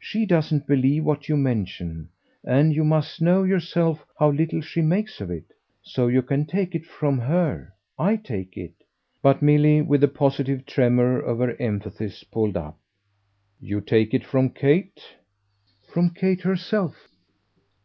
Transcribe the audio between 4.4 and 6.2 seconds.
she makes of it. So you